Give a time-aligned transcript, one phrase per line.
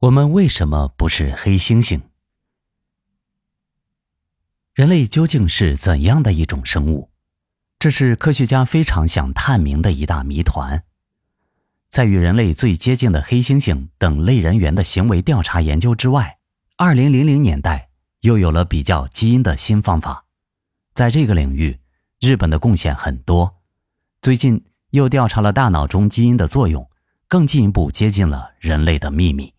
[0.00, 2.02] 我们为什么不是黑猩猩？
[4.74, 7.10] 人类究竟是怎样的一种生物？
[7.78, 10.84] 这是科学家非常想探明的一大谜团。
[11.88, 16.40] 在与人类最接近的黑猩猩等类人猿的行为调查研究之外，
[16.76, 17.88] 二零零零年代
[18.20, 20.26] 又有了比较基因的新方法。
[20.92, 21.80] 在这个领域，
[22.20, 23.62] 日本的贡献很多。
[24.20, 26.86] 最近又调查了大脑中基因的作用，
[27.28, 29.55] 更进一步接近了人类的秘密。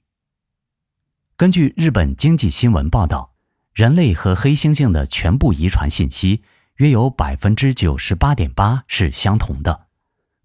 [1.38, 3.36] 根据日本经济新闻报道，
[3.72, 6.42] 人类和黑猩猩的全部遗传信息
[6.78, 9.86] 约有百分之九十八点八是相同的，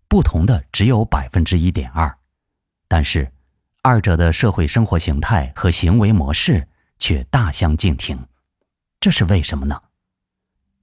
[0.06, 2.18] 不同的只有百分之一点二。
[2.88, 3.32] 但是，
[3.80, 6.68] 二者的社会生活形态和行为模式
[6.98, 8.27] 却大相径庭，
[9.01, 9.80] 这是为什么呢？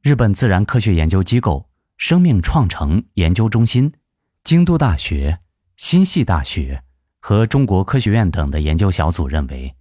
[0.02, 3.94] 日本自然科学研究机构生命创成研究中心、
[4.44, 5.38] 京都大学、
[5.78, 6.84] 新系大学
[7.20, 9.76] 和中国科学院等的研究小组认为。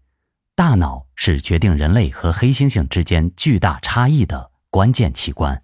[0.58, 5.62] 大脑是决定人类和黑猩猩之间巨大差异的关键器官。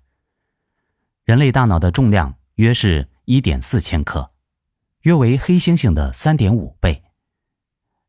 [1.25, 4.31] 人类大脑的重量约是一点四千克，
[5.01, 7.03] 约为黑猩猩的三点五倍。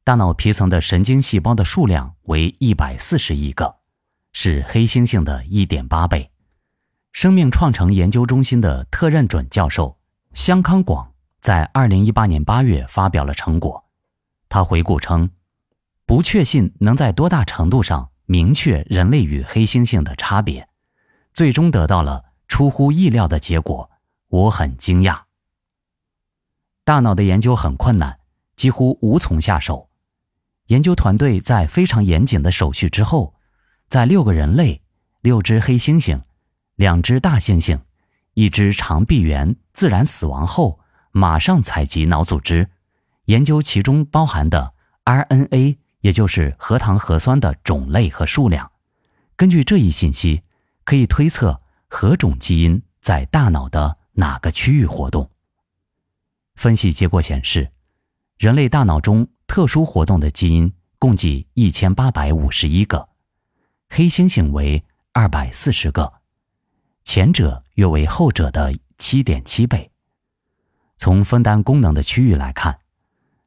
[0.04, 3.78] 大脑皮层的神经细胞的数量为一百四十亿个，
[4.32, 6.30] 是黑猩猩的一点八倍。
[7.12, 9.98] 生命创成研究中心的特任准教授
[10.36, 13.86] 香康广在二零一八年八月发表了成果，
[14.48, 15.28] 他回顾称。
[16.06, 20.70] 不确信能在多大程度上明确人类与黑猩猩的差别，
[21.34, 23.90] 最终得到了出乎意料的结果。
[24.28, 25.22] 我很惊讶。
[26.84, 28.20] 大脑的研究很困难，
[28.56, 29.90] 几乎无从下手。
[30.68, 33.36] 研究团队在非常严谨的手续之后，
[33.88, 34.82] 在六个人类、
[35.22, 36.22] 六只黑猩猩、
[36.76, 37.80] 两只大猩猩、
[38.34, 40.80] 一只长臂猿自然死亡后，
[41.12, 42.70] 马上采集脑组织，
[43.26, 44.74] 研究其中包含的
[45.06, 45.78] RNA。
[46.06, 48.72] 也就是核糖核酸的种类和数量，
[49.36, 50.44] 根据这一信息，
[50.84, 55.28] 可以推测何种基因在大脑的哪个区域活动。
[56.54, 57.72] 分析结果显示，
[58.38, 63.10] 人类大脑中特殊活动的基因共计一千八百五十一个，
[63.90, 66.14] 黑猩猩为二百四十个，
[67.04, 69.90] 前者约为后者的七点七倍。
[70.98, 72.78] 从分担功能的区域来看，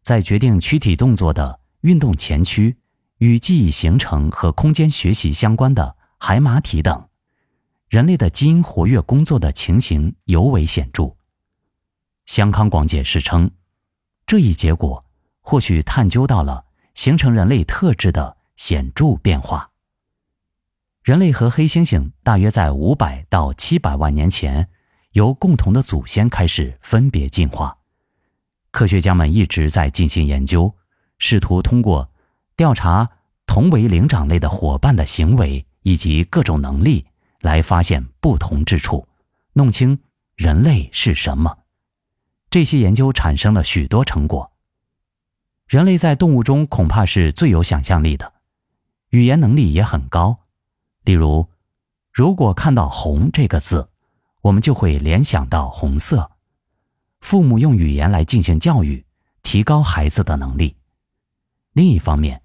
[0.03, 1.61] 在决定躯体动作的。
[1.83, 2.77] 运动前区
[3.19, 7.09] 与记忆形成和空间学习相关的海马体等，
[7.89, 11.15] 人类的基因活跃工作的情形尤为显著。
[12.27, 13.51] 香康广解释称，
[14.27, 15.05] 这一结果
[15.41, 19.71] 或许探究到了形成人类特质的显著变化。
[21.03, 24.69] 人类和黑猩猩大约在五百到七百万年前
[25.13, 27.79] 由共同的祖先开始分别进化，
[28.73, 30.75] 科学家们一直在进行研究。
[31.19, 32.11] 试图通过
[32.57, 33.09] 调查
[33.47, 37.07] 同为灵长类的伙伴的行为以及各种能力，
[37.41, 39.07] 来发现不同之处，
[39.53, 39.99] 弄清
[40.35, 41.59] 人类是什么。
[42.51, 44.51] 这些研究产生了许多成果。
[45.67, 48.33] 人类在动物中恐怕是最有想象力的，
[49.11, 50.39] 语言能力也很高。
[51.05, 51.51] 例如，
[52.11, 53.91] 如果看到“红”这个字，
[54.41, 56.31] 我们就会联想到红色。
[57.21, 59.05] 父母用语言来进行教育，
[59.43, 60.78] 提高孩子的能力。
[61.79, 62.43] 另一方面，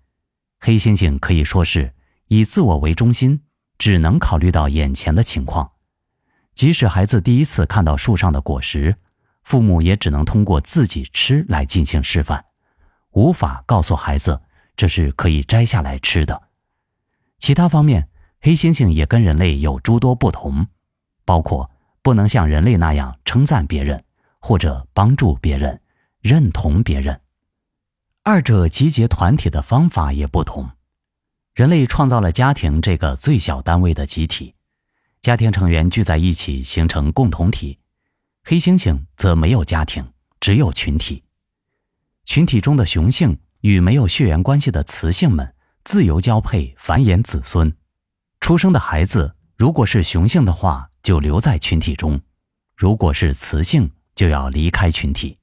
[0.60, 1.92] 黑猩猩可以说是
[2.28, 3.42] 以自我为中心，
[3.80, 5.72] 只能考虑到眼前的情况。
[6.54, 8.96] 即使孩子第一次看到树上的果实，
[9.42, 12.46] 父母也只能通过自己吃来进行示范，
[13.14, 14.40] 无法告诉孩子
[14.78, 16.40] 这是可以摘下来吃的。
[17.40, 18.08] 其他方面，
[18.40, 20.68] 黑猩猩也跟人类有诸多不同，
[21.26, 21.72] 包括
[22.04, 24.06] 不能像人类那样称赞别人，
[24.38, 25.82] 或者帮助别人、
[26.22, 27.20] 认同别人。
[28.26, 30.70] 二者集结团体的方法也不同。
[31.54, 34.56] 人类创造了家庭这个最小单位的集体，
[35.20, 37.78] 家庭成员聚在一起形成共同体；
[38.46, 40.08] 黑猩猩则没有家庭，
[40.40, 41.22] 只有群体。
[42.24, 47.76] 群体中的雄性与没有血缘关系的雌性们自由交配，繁衍子孙。
[48.40, 52.18] 出生的孩子如果是雄性的话，就留在群体中；
[52.78, 55.38] 如果是雌性，就要离开群体。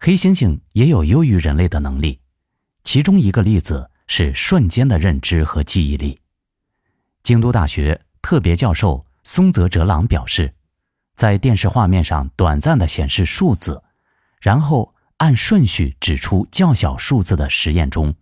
[0.00, 2.20] 黑猩猩也有优于人类的能力，
[2.84, 6.16] 其中一个例子是瞬间的认知和记忆力。
[7.24, 10.54] 京都大学特别教授松泽哲郎表示，
[11.16, 13.82] 在电视画面上短暂的显示数字，
[14.40, 18.14] 然后按顺序指出较小数字的实验中，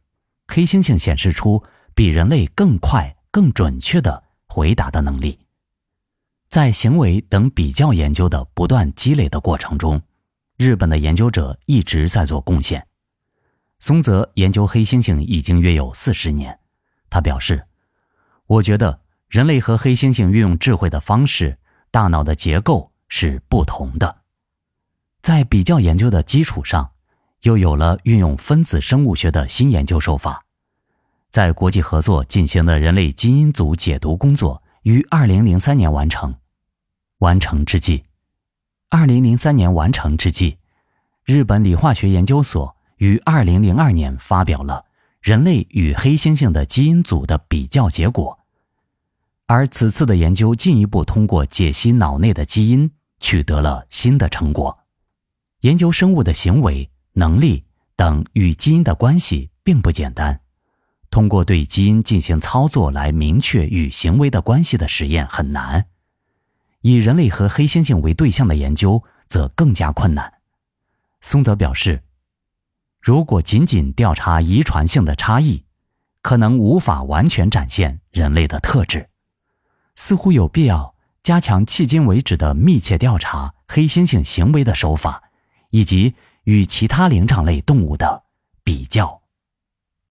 [0.48, 1.62] 黑猩猩显示出
[1.94, 5.38] 比人类更快、更准确的回答的能力。
[6.48, 10.00] 在行为等比较研究的不断积累的过程中。
[10.56, 12.86] 日本的研究者一直在做贡献，
[13.78, 16.58] 松泽研究黑猩猩已经约有四十年，
[17.10, 17.66] 他表示
[18.46, 21.58] ：“我觉得人类和黑猩猩运用智慧的方式、
[21.90, 24.22] 大脑的结构是不同的。
[25.20, 26.90] 在比较研究的基础上，
[27.42, 30.44] 又有了运用分子生物学的新研究手法。
[31.28, 36.34] 在国际合作进行的人类基因组解读工作于二零零三年完成。
[37.18, 38.04] 完成之际，
[38.88, 40.58] 二零零三年完成之际，
[41.24, 44.86] 日本理化学研究所。”于二零零二年发表了
[45.20, 48.38] 人类与黑猩猩的基因组的比较结果，
[49.44, 52.90] 而此次的研究进一步通过解析脑内的基因，
[53.20, 54.78] 取得了新的成果。
[55.60, 57.64] 研究生物的行为、能力
[57.96, 60.40] 等与基因的关系并不简单，
[61.10, 65.84] 通过对基因进行操作来明确与行为的关系的实验很难，
[66.86, 70.34] 以人类和黑猩猩为对象的研究则更加困难。
[71.20, 72.04] 松泽表示。
[73.02, 75.64] 如果仅仅调查遗传性的差异，
[76.22, 79.08] 可能无法完全展现人类的特质。
[79.94, 85.22] 似乎有必要加强迄今为止的密切调查黑猩猩行为的手法，
[85.70, 88.24] 以及与其他灵长类动物的
[88.64, 89.22] 比较。